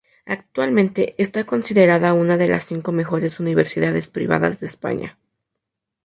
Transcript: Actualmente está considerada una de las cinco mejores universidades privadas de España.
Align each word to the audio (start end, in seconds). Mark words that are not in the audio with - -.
Actualmente 0.25 1.13
está 1.21 1.43
considerada 1.45 2.15
una 2.15 2.35
de 2.35 2.47
las 2.47 2.65
cinco 2.65 2.91
mejores 2.91 3.39
universidades 3.39 4.09
privadas 4.09 4.59
de 4.59 4.65
España. 4.65 5.19